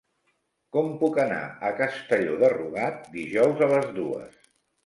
Com 0.77 0.87
puc 1.01 1.19
anar 1.25 1.43
a 1.69 1.71
Castelló 1.81 2.39
de 2.45 2.51
Rugat 2.57 3.07
dijous 3.19 3.63
a 3.67 3.69
les 3.75 3.89
dues? 4.01 4.53